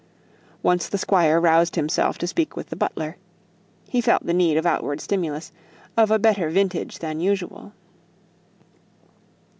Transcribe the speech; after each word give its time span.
Once 0.63 0.89
the 0.89 0.97
Squire 0.97 1.39
roused 1.39 1.75
himself 1.75 2.17
to 2.17 2.25
speak 2.25 2.55
to 2.55 2.63
the 2.63 2.75
butler; 2.75 3.17
he 3.87 4.01
felt 4.01 4.25
the 4.25 4.33
need 4.33 4.57
of 4.57 4.65
outward 4.65 4.99
stimulus 4.99 5.51
of 5.95 6.09
a 6.09 6.17
better 6.17 6.49
vintage 6.49 6.97
than 6.97 7.19
usual. 7.19 7.71